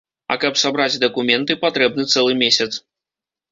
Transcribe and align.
А 0.35 0.37
каб 0.43 0.53
сабраць 0.61 1.01
дакументы, 1.03 1.57
патрэбны 1.67 2.09
цэлы 2.17 2.33
месяц. 2.43 2.71